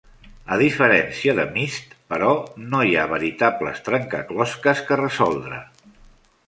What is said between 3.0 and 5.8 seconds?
ha veritables trencaclosques que resoldre.